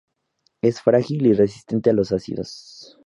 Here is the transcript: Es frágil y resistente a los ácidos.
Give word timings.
Es 0.63 0.81
frágil 0.81 1.27
y 1.27 1.33
resistente 1.33 1.91
a 1.91 1.93
los 1.93 2.11
ácidos. 2.11 2.97